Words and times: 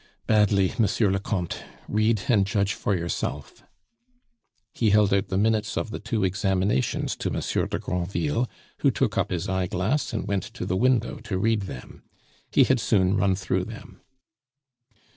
"Badly, 0.25 0.73
Monsieur 0.79 1.11
le 1.11 1.19
Comte; 1.19 1.61
read 1.87 2.23
and 2.27 2.47
judge 2.47 2.73
for 2.73 2.97
yourself." 2.97 3.63
He 4.73 4.89
held 4.89 5.13
out 5.13 5.27
the 5.27 5.37
minutes 5.37 5.77
of 5.77 5.91
the 5.91 5.99
two 5.99 6.23
examinations 6.23 7.15
to 7.17 7.29
Monsieur 7.29 7.67
de 7.67 7.77
Granville, 7.77 8.49
who 8.79 8.89
took 8.89 9.15
up 9.15 9.29
his 9.29 9.47
eyeglass 9.47 10.11
and 10.11 10.27
went 10.27 10.43
to 10.55 10.65
the 10.65 10.75
window 10.75 11.17
to 11.17 11.37
read 11.37 11.61
them. 11.69 12.01
He 12.49 12.63
had 12.63 12.79
soon 12.79 13.15
run 13.15 13.35
through 13.35 13.65
them. 13.65 14.01